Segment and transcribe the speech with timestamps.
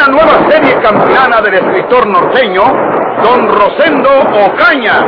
[0.00, 2.62] Una nueva serie campeana del escritor norteño,
[3.22, 4.08] Don Rosendo
[4.46, 5.04] Ocaña.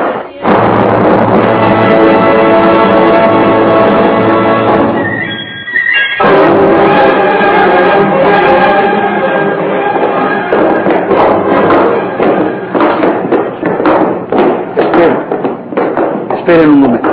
[16.36, 17.09] Esperen un momento.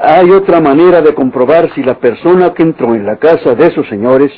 [0.00, 3.88] Hay otra manera de comprobar si la persona que entró en la casa de esos
[3.88, 4.30] señores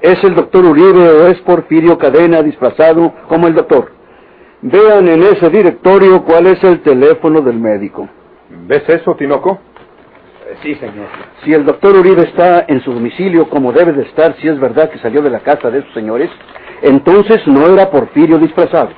[0.00, 3.92] es el doctor Uribe o es Porfirio Cadena disfrazado como el doctor.
[4.62, 8.08] Vean en ese directorio cuál es el teléfono del médico.
[8.66, 9.58] ¿Ves eso, Tinoco?
[10.62, 11.06] Sí, señor.
[11.44, 14.90] Si el doctor Uribe está en su domicilio como debe de estar, si es verdad
[14.90, 16.30] que salió de la casa de esos señores,
[16.82, 18.90] entonces no era Porfirio disfrazado.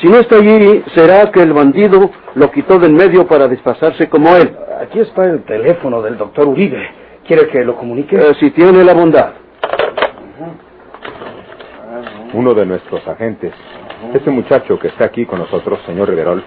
[0.00, 4.34] Si no está allí, será que el bandido lo quitó del medio para disfrazarse como
[4.36, 4.56] él.
[4.80, 6.82] Aquí está el teléfono del doctor Uribe.
[7.26, 8.16] ¿Quiere que lo comunique?
[8.16, 9.41] Eh, si tiene la bondad.
[12.32, 13.52] Uno de nuestros agentes,
[14.14, 16.42] ese muchacho que está aquí con nosotros, señor Riverol,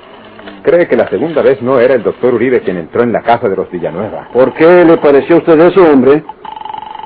[0.63, 3.47] cree que la segunda vez no era el doctor Uribe quien entró en la casa
[3.47, 4.29] de los Villanueva.
[4.33, 6.23] ¿Por qué le pareció a usted eso, hombre?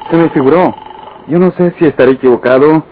[0.09, 0.73] Se me figuró.
[1.27, 2.83] Yo no sé si estaré equivocado,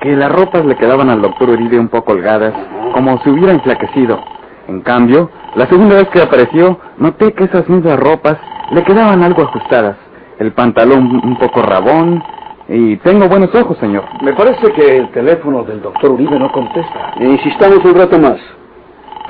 [0.00, 2.54] que las ropas le quedaban al doctor Uribe un poco holgadas,
[2.92, 4.18] como si hubiera enflaquecido.
[4.66, 8.36] En cambio, la segunda vez que apareció, noté que esas mismas ropas
[8.72, 9.96] le quedaban algo ajustadas.
[10.38, 12.22] El pantalón un poco rabón.
[12.68, 14.04] Y tengo buenos ojos, señor.
[14.22, 17.14] Me parece que el teléfono del doctor Uribe no contesta.
[17.18, 18.36] Insistamos un rato más.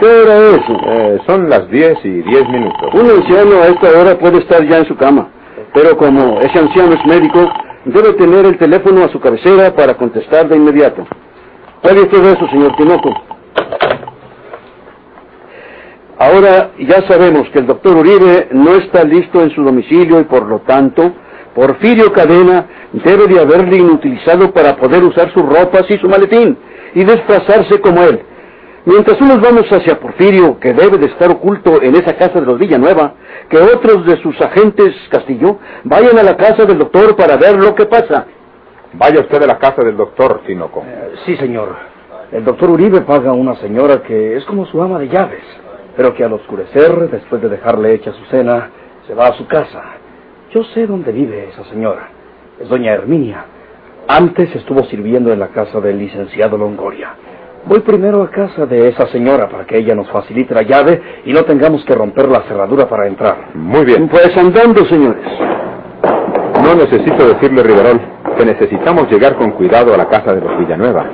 [0.00, 0.61] ¿Qué hora es?
[0.69, 2.94] Eh, son las 10 y 10 minutos.
[2.94, 5.28] Un anciano a esta hora puede estar ya en su cama.
[5.72, 7.49] Pero como ese anciano es médico,
[7.84, 11.06] debe tener el teléfono a su cabecera para contestar de inmediato.
[11.84, 13.10] Oye usted eso, señor Tinoco.
[16.19, 20.44] Ahora ya sabemos que el doctor Uribe no está listo en su domicilio y por
[20.44, 21.12] lo tanto
[21.58, 26.56] Porfirio Cadena debe de haberle inutilizado para poder usar sus ropas y su maletín
[26.94, 28.20] y desplazarse como él.
[28.84, 32.60] Mientras unos vamos hacia Porfirio, que debe de estar oculto en esa casa de los
[32.60, 33.14] Villanueva,
[33.48, 37.75] que otros de sus agentes Castillo vayan a la casa del doctor para ver lo
[37.75, 38.26] que pasa.
[38.92, 40.84] Vaya usted a la casa del doctor, Tinoco.
[40.86, 41.75] Eh, sí, señor.
[42.30, 45.42] El doctor Uribe paga a una señora que es como su ama de llaves,
[45.96, 48.70] pero que al oscurecer, después de dejarle hecha su cena,
[49.08, 49.97] se va a su casa.
[50.50, 52.09] Yo sé dónde vive esa señora.
[52.59, 53.44] Es doña Herminia.
[54.09, 57.10] Antes estuvo sirviendo en la casa del licenciado Longoria.
[57.66, 61.34] Voy primero a casa de esa señora para que ella nos facilite la llave y
[61.34, 63.54] no tengamos que romper la cerradura para entrar.
[63.54, 64.08] Muy bien.
[64.08, 65.22] Pues andando, señores.
[66.64, 68.00] No necesito decirle, Riverol,
[68.38, 71.04] que necesitamos llegar con cuidado a la casa de los Villanueva.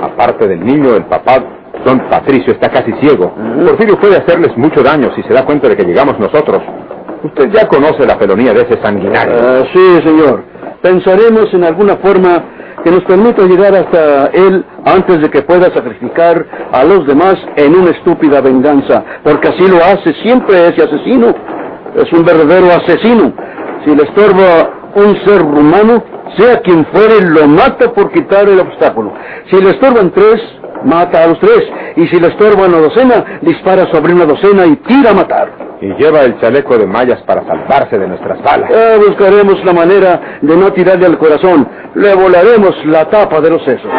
[0.00, 1.36] Aparte del niño, el papá,
[1.84, 3.32] don Patricio, está casi ciego.
[3.64, 6.62] Porfirio puede hacerles mucho daño si se da cuenta de que llegamos nosotros.
[7.24, 9.34] Usted ya conoce la felonía de ese sanguinario.
[9.38, 10.44] Ah, sí, señor.
[10.82, 12.44] Pensaremos en alguna forma
[12.84, 17.74] que nos permita llegar hasta él antes de que pueda sacrificar a los demás en
[17.74, 21.34] una estúpida venganza, porque así lo hace siempre ese asesino.
[21.96, 23.32] Es un verdadero asesino.
[23.84, 26.04] Si le estorba un ser humano,
[26.36, 29.12] sea quien fuere, lo mata por quitar el obstáculo.
[29.50, 30.40] Si le estorban tres,
[30.84, 31.62] mata a los tres.
[31.96, 35.52] Y si le estorba una docena, dispara sobre una docena y tira a matar.
[35.80, 38.70] Y lleva el chaleco de mallas para salvarse de nuestras balas.
[39.06, 41.68] Buscaremos la manera de no tirarle al corazón.
[41.94, 43.90] Le volaremos la tapa de los sesos.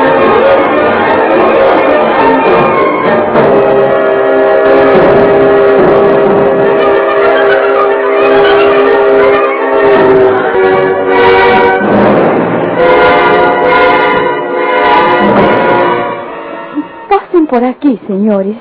[17.58, 18.56] Por aquí, señores.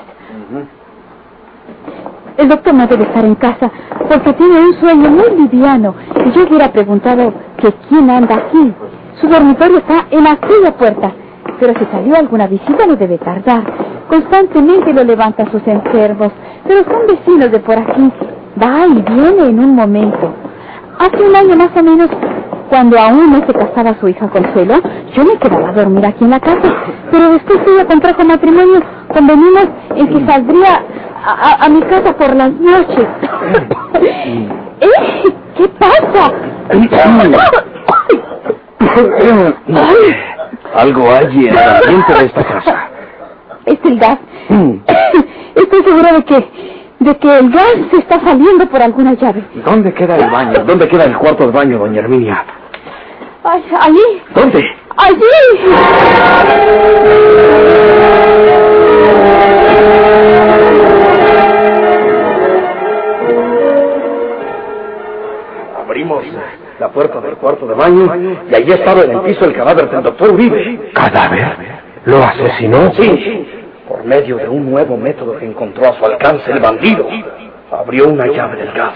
[2.39, 3.71] El doctor no debe estar en casa
[4.09, 5.95] porque tiene un sueño muy liviano.
[6.25, 8.73] Y yo hubiera preguntado que quién anda aquí.
[9.21, 11.13] Su dormitorio está en aquella puerta.
[11.61, 13.65] Pero si salió alguna visita no debe tardar.
[14.09, 16.33] Constantemente lo levanta sus enfermos.
[16.67, 18.11] Pero son vecinos de por aquí.
[18.63, 20.33] Va y viene en un momento.
[20.99, 22.09] Hace un año más o menos,
[22.69, 24.75] cuando aún no se casaba su hija Consuelo,
[25.15, 26.75] yo me quedaba a dormir aquí en la casa.
[27.11, 28.83] Pero después ella contrajo matrimonio,
[29.13, 30.83] convenimos en que saldría
[31.25, 33.07] a, a- a mi casa por las noches.
[34.81, 35.25] ¿Eh?
[35.57, 36.33] ¿Qué pasa?
[40.75, 42.89] Algo hay en el ambiente de esta casa.
[43.65, 44.19] Es el gas.
[45.55, 49.45] Estoy segura de que, de que el gas se está saliendo por alguna llave.
[49.65, 50.65] ¿Dónde queda el baño?
[50.65, 52.45] ¿Dónde queda el cuarto de baño, doña Herminia?
[53.45, 54.65] Ay, allí, ¿Dónde?
[54.97, 56.37] allí.
[65.85, 66.25] Abrimos
[66.81, 68.13] la puerta del cuarto de baño
[68.51, 70.91] y allí estaba en el piso el cadáver del doctor Uribe.
[70.95, 71.57] ¿Cadáver?
[72.05, 72.93] ¿Lo asesinó?
[72.95, 73.47] Sí,
[73.89, 77.07] por medio de un nuevo método que encontró a su alcance el bandido.
[77.71, 78.95] Abrió una llave del gas.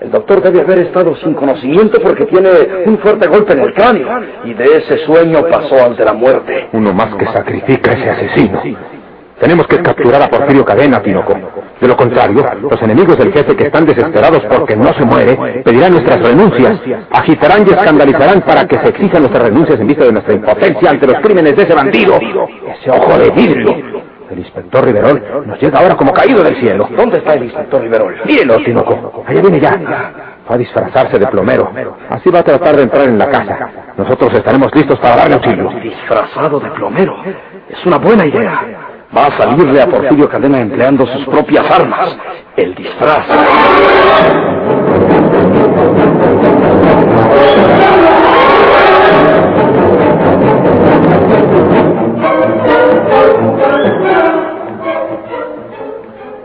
[0.00, 2.50] El doctor debe haber estado sin conocimiento porque tiene
[2.86, 4.08] un fuerte golpe en el cráneo
[4.44, 6.68] y de ese sueño pasó al de la muerte.
[6.72, 8.60] Uno más que sacrifica a ese asesino.
[9.38, 11.34] Tenemos que capturar a Porfirio Cadena, Tinoco.
[11.80, 15.92] De lo contrario, los enemigos del jefe que están desesperados porque no se muere, pedirán
[15.92, 20.34] nuestras renuncias, agitarán y escandalizarán para que se exijan nuestras renuncias en vista de nuestra
[20.34, 22.18] impotencia ante los crímenes de ese bandido.
[22.18, 23.93] Ese ojo de vidrio.
[24.34, 26.88] El inspector Riverol nos llega ahora como caído del cielo.
[26.96, 28.16] ¿Dónde está el inspector Riverol?
[28.24, 29.22] Mírelo, Tinoco.
[29.24, 29.70] Allá viene ya.
[30.50, 31.70] Va a disfrazarse de plomero.
[32.10, 33.70] Así va a tratar de entrar en la casa.
[33.96, 35.70] Nosotros estaremos listos para darle auxilio.
[35.80, 37.16] Disfrazado de plomero.
[37.68, 38.60] Es una buena idea.
[39.16, 42.16] Va a salirle a Porfirio Cadena empleando sus propias armas.
[42.56, 43.26] El disfraz.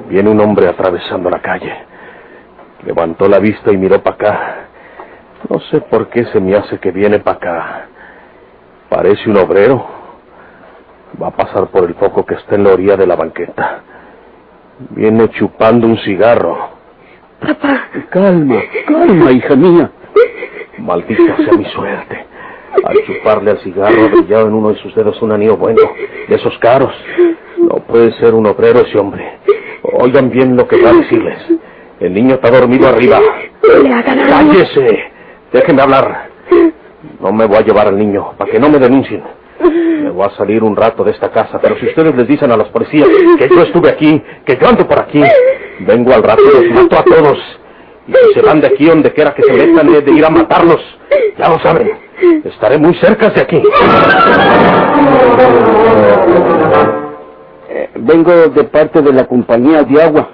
[0.10, 1.72] Viene un hombre atravesando la calle.
[2.84, 4.56] Levantó la vista y miró para acá.
[5.48, 7.88] No sé por qué se me hace que viene para acá.
[8.90, 9.86] Parece un obrero.
[11.22, 13.84] Va a pasar por el foco que está en la orilla de la banqueta.
[14.90, 16.58] Viene chupando un cigarro.
[17.40, 19.92] Papá, Calma, calma, hija mía.
[20.80, 22.26] Maldita sea mi suerte.
[22.84, 25.82] Al chuparle al cigarro ha brillado en uno de sus dedos un anillo bueno,
[26.28, 26.94] de esos caros.
[27.58, 29.38] No puede ser un obrero ese hombre.
[29.94, 31.38] Oigan bien lo que va a decirles.
[32.00, 33.20] El niño está dormido arriba.
[33.84, 34.30] le hagan algo.
[34.30, 35.12] ¡Cállese!
[35.52, 36.30] Déjenme hablar.
[37.20, 39.24] No me voy a llevar al niño, para que no me denuncien.
[39.62, 42.58] Me voy a salir un rato de esta casa, pero si ustedes les dicen a
[42.58, 43.08] los policías
[43.38, 45.22] que yo estuve aquí, que yo ando por aquí,
[45.80, 47.38] vengo al rato y los mato a todos.
[48.08, 50.30] Y si se van de aquí donde quiera que se metan he de ir a
[50.30, 50.82] matarlos,
[51.38, 51.92] ya lo saben.
[52.44, 53.62] Estaré muy cerca de aquí.
[57.72, 60.30] Eh, vengo de parte de la compañía de agua.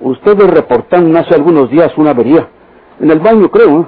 [0.00, 2.48] Ustedes reportaron hace algunos días una avería.
[3.00, 3.80] En el baño, creo.
[3.80, 3.86] ¿eh?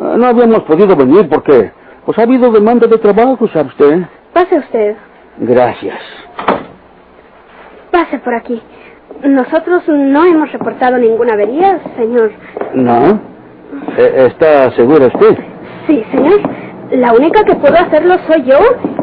[0.00, 1.72] Ah, No habíamos podido venir porque
[2.06, 4.02] pues ha habido demanda de trabajo, ¿sabe usted?
[4.32, 4.96] Pase usted.
[5.38, 5.98] Gracias.
[7.90, 8.62] Pase por aquí.
[9.24, 12.32] Nosotros no hemos reportado ninguna avería, señor.
[12.74, 13.20] ¿No?
[13.96, 15.36] Eh, ¿Está segura usted?
[15.86, 16.40] Sí, señor.
[16.92, 18.58] La única que puedo hacerlo soy yo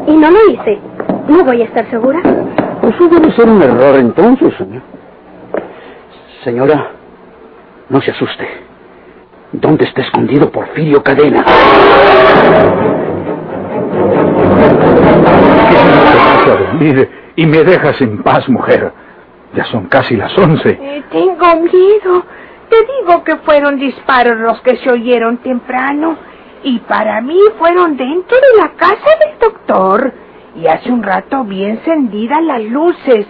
[0.07, 0.79] y no lo hice.
[1.27, 2.21] No voy a estar segura.
[2.89, 4.81] Eso debe ser un error entonces, señor.
[6.43, 6.91] Señora,
[7.89, 8.47] no se asuste.
[9.51, 11.43] ¿Dónde está escondido Porfirio Cadena?
[16.15, 18.91] Vas a dormir y me dejas en paz, mujer.
[19.53, 20.69] Ya son casi las once.
[20.81, 22.25] Eh, tengo miedo.
[22.69, 26.17] Te digo que fueron disparos los que se oyeron temprano.
[26.63, 30.13] Y para mí fueron dentro de la casa del doctor.
[30.55, 33.25] Y hace un rato vi encendidas las luces.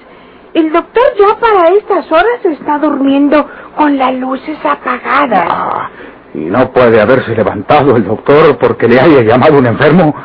[0.53, 5.47] El doctor ya para estas horas está durmiendo con las luces apagadas.
[5.47, 5.89] Ah,
[6.33, 10.15] y no puede haberse levantado el doctor porque le haya llamado un enfermo.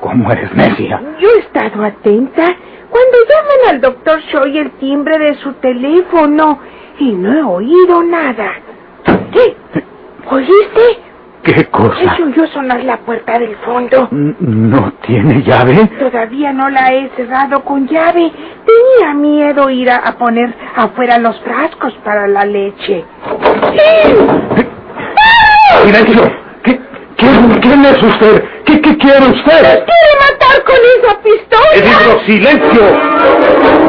[0.00, 1.00] ¿Cómo eres necia?
[1.18, 2.44] Yo he estado atenta.
[2.90, 6.60] Cuando llaman al doctor se oye el timbre de su teléfono
[6.98, 8.52] y no he oído nada.
[9.32, 9.56] ¿Qué?
[10.30, 11.05] ¿Oíste?
[11.46, 11.94] ¿Qué cosa?
[12.02, 14.08] Eso oyó sonar la puerta del fondo.
[14.10, 15.86] ¿No tiene llave?
[15.98, 18.32] Todavía no la he cerrado con llave.
[18.66, 23.04] Tenía miedo ir a, a poner afuera los frascos para la leche.
[25.84, 26.22] Silencio.
[26.64, 26.80] ¿Qué,
[27.16, 28.44] quién, quién es usted?
[28.64, 29.84] ¿Qué, qué quiere usted?
[29.84, 31.76] ¡Quiere matar con esa He pistola!
[31.76, 33.86] dicho silencio.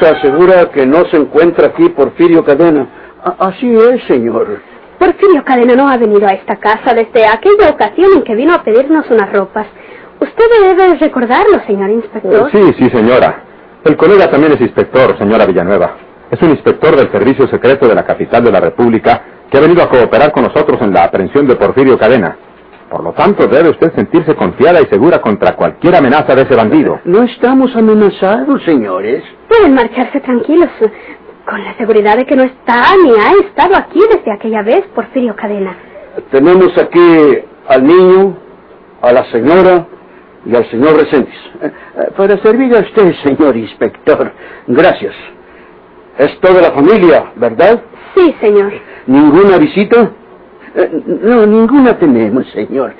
[0.00, 2.86] Señorita asegura que no se encuentra aquí Porfirio Cadena.
[3.22, 4.60] A- así es, señor.
[4.98, 8.62] Porfirio Cadena no ha venido a esta casa desde aquella ocasión en que vino a
[8.62, 9.66] pedirnos unas ropas.
[10.20, 10.44] Usted
[10.76, 12.50] debe recordarlo, señor inspector.
[12.50, 13.42] Sí, sí, señora.
[13.84, 15.92] El colega también es inspector, señora Villanueva.
[16.30, 19.82] Es un inspector del Servicio Secreto de la capital de la República que ha venido
[19.82, 22.36] a cooperar con nosotros en la aprehensión de Porfirio Cadena.
[22.90, 27.00] Por lo tanto, debe usted sentirse confiada y segura contra cualquier amenaza de ese bandido.
[27.04, 29.22] No estamos amenazados, señores.
[29.50, 30.70] Pueden marcharse tranquilos,
[31.44, 35.34] con la seguridad de que no está ni ha estado aquí desde aquella vez, Porfirio
[35.34, 35.76] Cadena.
[36.30, 38.36] Tenemos aquí al niño,
[39.02, 39.86] a la señora
[40.46, 41.34] y al señor Reséndiz.
[41.62, 41.66] Eh,
[41.96, 44.30] eh, Para servir a usted, señor inspector.
[44.68, 45.14] Gracias.
[46.16, 47.82] Es toda la familia, ¿verdad?
[48.14, 48.72] Sí, señor.
[49.08, 50.12] ¿Ninguna visita?
[50.76, 52.94] Eh, No, ninguna tenemos, señor.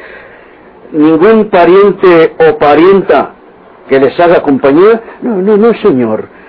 [0.90, 3.34] ¿Ningún pariente o parienta
[3.88, 5.00] que les haga compañía?
[5.22, 6.39] No, no, no, señor.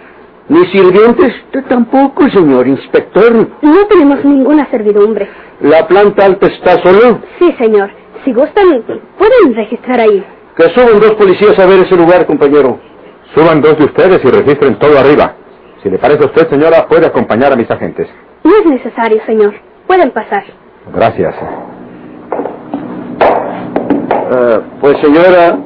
[0.50, 1.34] ¿Ni sirvientes?
[1.52, 3.48] T- Tampoco, señor inspector.
[3.62, 5.30] No tenemos ninguna servidumbre.
[5.62, 7.20] ¿La planta alta está solo?
[7.40, 7.90] Sí, señor.
[8.26, 8.84] Si gustan,
[9.18, 10.24] pueden registrar ahí.
[10.58, 12.80] Que suban dos policías a ver ese lugar, compañero.
[13.34, 15.36] Suban dos de ustedes y registren todo arriba.
[15.82, 18.10] Si le parece a usted, señora, puede acompañar a mis agentes.
[18.44, 19.54] No es necesario, señor.
[19.88, 20.44] Pueden pasar.
[20.94, 21.34] Gracias.
[24.34, 25.58] Eh, pues, señora,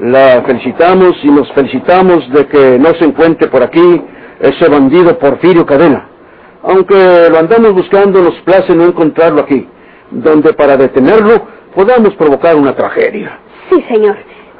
[0.00, 4.02] la felicitamos y nos felicitamos de que no se encuentre por aquí
[4.40, 6.08] ese bandido Porfirio Cadena.
[6.62, 9.68] Aunque lo andamos buscando, nos place no encontrarlo aquí,
[10.10, 13.38] donde para detenerlo podamos provocar una tragedia.
[13.68, 14.16] Sí, señor.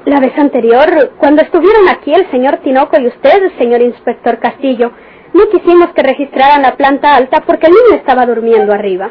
[0.06, 4.92] La vez anterior, cuando estuvieron aquí el señor Tinoco y usted, señor inspector Castillo,
[5.35, 9.11] no quisimos que registraran la planta alta porque el niño estaba durmiendo arriba.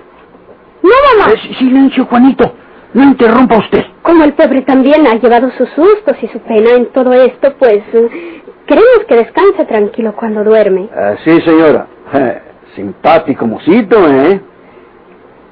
[0.82, 1.32] No, mamá.
[1.34, 2.54] Eh, silencio, Juanito.
[2.94, 3.84] No interrumpa usted.
[4.02, 7.84] Como el pobre también ha llevado sus sustos y su pena en todo esto, pues
[7.94, 10.90] eh, queremos que descanse tranquilo cuando duerme.
[10.96, 11.88] Ah, sí, señora.
[12.14, 12.42] Eh,
[12.76, 14.42] simpático mocito, ¿eh?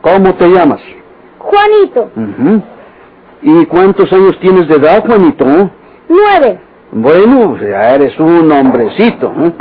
[0.02, 0.82] ¿Cómo te llamas?
[1.38, 2.12] Juanito.
[3.42, 5.46] ¿Y cuántos años tienes de edad, Juanito?
[6.10, 6.60] nueve.
[6.92, 9.32] Bueno, ya eres un hombrecito.
[9.40, 9.52] ¿eh?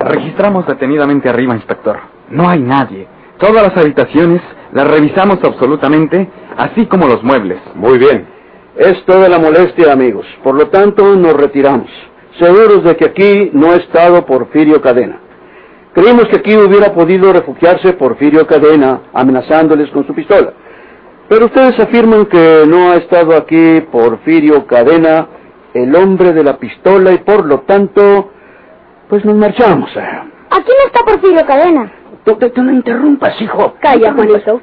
[0.00, 1.98] Registramos detenidamente arriba, inspector.
[2.30, 3.06] No hay nadie.
[3.42, 4.40] Todas las habitaciones
[4.72, 7.58] las revisamos absolutamente, así como los muebles.
[7.74, 8.24] Muy bien.
[8.76, 10.24] Es toda la molestia, amigos.
[10.44, 11.90] Por lo tanto, nos retiramos.
[12.38, 15.18] Seguros de que aquí no ha estado Porfirio Cadena.
[15.92, 20.52] Creímos que aquí hubiera podido refugiarse Porfirio Cadena amenazándoles con su pistola.
[21.28, 25.26] Pero ustedes afirman que no ha estado aquí Porfirio Cadena,
[25.74, 28.30] el hombre de la pistola, y por lo tanto,
[29.08, 29.90] pues nos marchamos.
[30.52, 31.92] Aquí no está Porfirio Cadena.
[32.24, 33.74] Tú, tú- tú no interrumpas, hijo.
[33.80, 34.60] Calla, Juanito.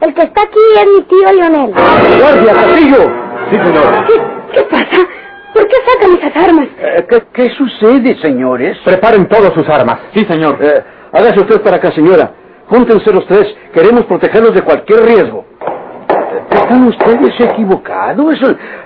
[0.00, 1.72] El que está aquí es mi tío Leonel.
[1.72, 3.12] ¡Guardia, Castillo!
[3.50, 4.06] Sí, señor.
[4.06, 4.14] ¿Qué,
[4.52, 5.06] qué pasa?
[5.52, 6.68] ¿Por qué sacan esas armas?
[6.78, 8.78] Eh, ¿qué, qué sucede, señores?
[8.84, 9.98] Preparen todas sus armas.
[10.14, 10.56] Sí, señor.
[10.60, 12.32] Eh, hágase usted para acá, señora.
[12.68, 13.54] Júntense los tres.
[13.74, 15.44] Queremos protegerlos de cualquier riesgo.
[15.60, 18.36] Eh, ¿Están ustedes equivocados?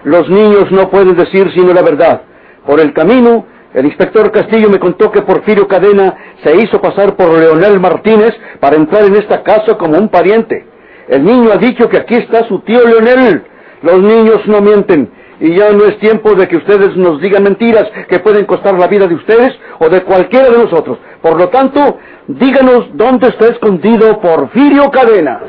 [0.05, 2.23] Los niños no pueden decir sino la verdad.
[2.67, 6.15] Por el camino, el inspector Castillo me contó que Porfirio Cadena
[6.45, 10.65] se hizo pasar por Leonel Martínez para entrar en esta casa como un pariente.
[11.09, 13.43] El niño ha dicho que aquí está su tío Leonel.
[13.83, 15.11] Los niños no mienten.
[15.41, 18.87] Y ya no es tiempo de que ustedes nos digan mentiras que pueden costar la
[18.87, 20.99] vida de ustedes o de cualquiera de nosotros.
[21.21, 25.41] Por lo tanto, díganos dónde está escondido Porfirio Cadena.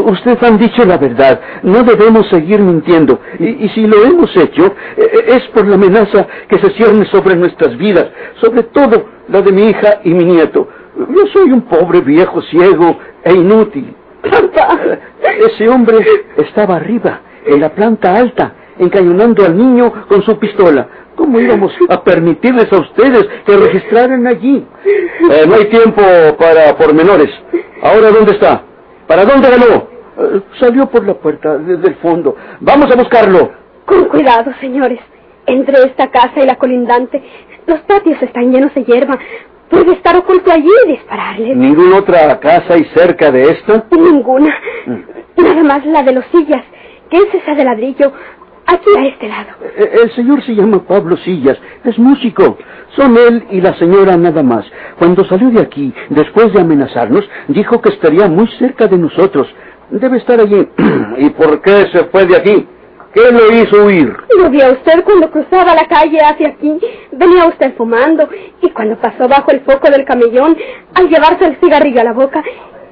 [0.00, 1.40] Ustedes han dicho la verdad.
[1.62, 3.20] No debemos seguir mintiendo.
[3.38, 7.04] Y, y si lo hemos hecho, e- e- es por la amenaza que se cierne
[7.06, 8.06] sobre nuestras vidas,
[8.40, 10.68] sobre todo la de mi hija y mi nieto.
[10.98, 13.94] Yo soy un pobre viejo ciego e inútil.
[15.50, 15.98] Ese hombre
[16.36, 20.88] estaba arriba, en la planta alta, encañonando al niño con su pistola.
[21.16, 24.66] ¿Cómo íbamos a permitirles a ustedes que registraran allí?
[24.84, 26.02] Eh, no hay tiempo
[26.38, 27.30] para pormenores.
[27.82, 28.62] ¿Ahora dónde está?
[29.06, 29.88] ¿Para dónde ganó?
[30.18, 32.36] Eh, salió por la puerta desde el fondo.
[32.60, 33.52] Vamos a buscarlo.
[33.84, 35.00] Con cuidado, señores.
[35.46, 37.22] Entre esta casa y la colindante,
[37.66, 39.18] los patios están llenos de hierba.
[39.68, 41.56] Puede estar oculto allí y dispararles.
[41.56, 43.84] ¿Ninguna otra casa hay cerca de esta?
[43.90, 44.54] Ninguna.
[45.36, 46.64] Nada más la de los sillas,
[47.10, 48.12] que es esa de ladrillo,
[48.66, 49.48] aquí a este lado.
[49.62, 52.58] Eh, El señor se llama Pablo Sillas, es músico.
[52.96, 54.64] Son él y la señora nada más.
[54.98, 59.48] Cuando salió de aquí, después de amenazarnos, dijo que estaría muy cerca de nosotros.
[59.90, 60.68] Debe estar allí.
[61.18, 62.68] ¿Y por qué se fue de aquí?
[63.14, 64.14] ¿Qué lo hizo huir?
[64.38, 66.78] Lo vio usted cuando cruzaba la calle hacia aquí.
[67.12, 68.28] Venía usted fumando
[68.60, 70.54] y cuando pasó bajo el foco del camellón,
[70.94, 72.42] al llevarse el cigarrillo a la boca,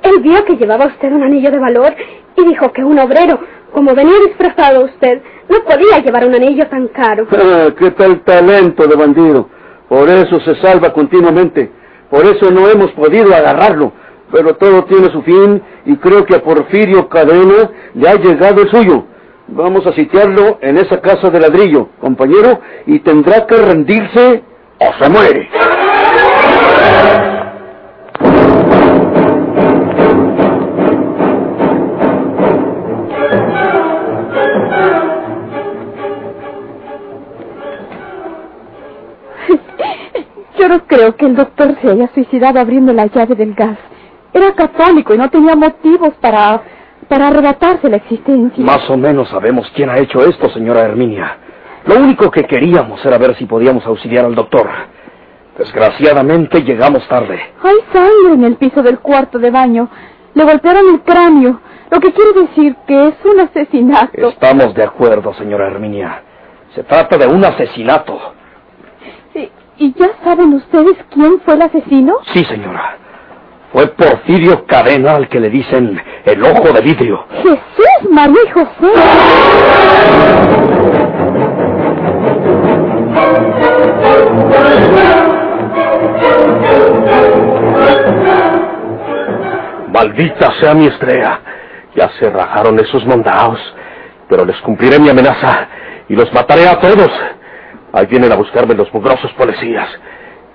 [0.02, 1.94] él vio que llevaba usted un anillo de valor
[2.36, 3.38] y dijo que un obrero,
[3.74, 7.26] como venía disfrazado usted, no podía llevar un anillo tan caro.
[7.32, 9.48] Ah, ¿Qué tal talento de bandido?
[9.88, 11.70] Por eso se salva continuamente.
[12.08, 13.92] Por eso no hemos podido agarrarlo.
[14.32, 18.70] Pero todo tiene su fin y creo que a Porfirio Cadena le ha llegado el
[18.70, 19.04] suyo.
[19.48, 24.42] Vamos a sitiarlo en esa casa de ladrillo, compañero, y tendrá que rendirse
[24.78, 25.48] o se muere.
[40.74, 43.78] No creo que el doctor se haya suicidado abriendo la llave del gas.
[44.32, 46.62] Era católico y no tenía motivos para,
[47.08, 48.64] para arrebatarse la existencia.
[48.64, 51.38] Más o menos sabemos quién ha hecho esto, señora Herminia.
[51.86, 54.68] Lo único que queríamos era ver si podíamos auxiliar al doctor.
[55.56, 57.40] Desgraciadamente llegamos tarde.
[57.62, 59.88] Hay sangre en el piso del cuarto de baño.
[60.34, 61.60] Le golpearon el cráneo,
[61.92, 64.28] lo que quiere decir que es un asesinato.
[64.28, 66.22] Estamos de acuerdo, señora Herminia.
[66.74, 68.18] Se trata de un asesinato.
[69.76, 72.18] ¿Y, ya saben ustedes quién fue el asesino?
[72.32, 72.96] Sí, señora.
[73.72, 77.24] Fue Porfirio Cadena al que le dicen el ojo de vidrio.
[77.42, 78.92] Jesús, María y José.
[89.92, 91.40] Maldita sea mi estrella.
[91.96, 93.58] Ya se rajaron esos mandados,
[94.28, 95.66] pero les cumpliré mi amenaza
[96.08, 97.10] y los mataré a todos.
[97.94, 99.88] Ahí vienen a buscarme los mugrosos policías.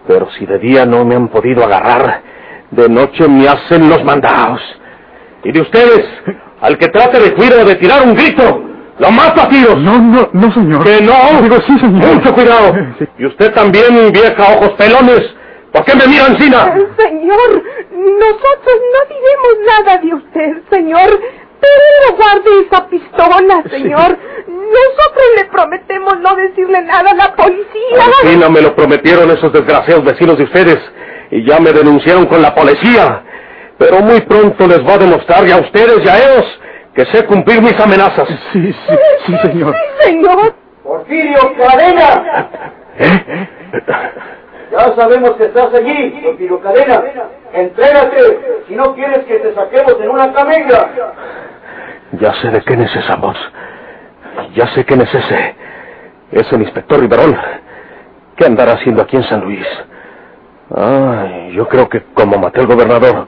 [0.06, 2.22] Pero si de día no me han podido agarrar,
[2.70, 4.60] de noche me hacen los mandados.
[5.46, 6.06] Y de ustedes,
[6.60, 8.62] al que trate de cuidar o de tirar un grito,
[9.00, 9.78] lo mato a tiros.
[9.78, 10.84] No, no, no, señor.
[10.84, 11.42] Que no.
[11.42, 12.16] Digo, sí, señor.
[12.16, 12.74] Mucho cuidado.
[13.00, 13.06] Sí.
[13.20, 15.22] Y usted también, vieja ojos pelones.
[15.72, 16.66] ¿Por qué me mira encina?
[16.98, 21.20] Señor, nosotros no diremos nada de usted, señor.
[21.60, 24.18] Pero guarde esa pistola, señor.
[24.48, 28.06] Nosotros le prometemos no decirle nada a la policía.
[28.24, 30.78] Encina me lo prometieron esos desgraciados vecinos de ustedes
[31.32, 33.24] y ya me denunciaron con la policía.
[33.78, 36.60] Pero muy pronto les va a demostrar ya a ustedes y a ellos
[36.94, 38.28] que sé cumplir mis amenazas.
[38.52, 38.96] Sí, sí,
[39.26, 39.74] sí, señor.
[40.02, 42.50] Señor, Porfirio Cadena,
[42.98, 43.48] ¿Eh?
[44.72, 47.04] ya sabemos que estás allí, Porfirio Cadena.
[47.54, 50.90] Entrégate, si no quieres que te saquemos en una camilla.
[52.14, 53.38] Ya sé de quién es esa voz.
[54.56, 55.56] Ya sé quién es ese.
[56.32, 57.38] Es el inspector Riverol.
[58.36, 59.66] ¿Qué andará haciendo aquí en San Luis?
[60.76, 63.28] Ay, yo creo que como maté al gobernador,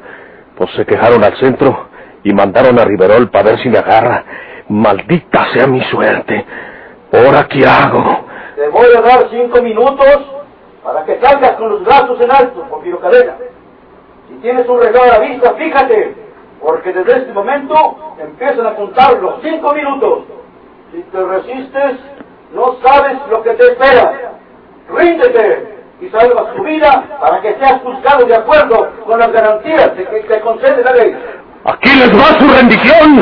[0.55, 1.89] pues se quejaron al centro
[2.23, 4.23] y mandaron a Riverol para ver si me agarra.
[4.69, 6.45] Maldita sea mi suerte.
[7.11, 8.25] ¿Ahora qué hago?
[8.55, 10.41] Te voy a dar cinco minutos
[10.83, 13.33] para que salgas con los brazos en alto, Porfirio Cadena.
[14.27, 16.15] Si tienes un regalo a la vista, fíjate,
[16.61, 20.23] porque desde este momento empiezan a contar los cinco minutos.
[20.91, 21.97] Si te resistes,
[22.53, 24.33] no sabes lo que te espera.
[24.89, 30.03] Ríndete y salvas tu vida para que seas juzgado de acuerdo con las garantías que
[30.03, 31.15] te concede la ley.
[31.65, 33.21] Aquí les va su rendición.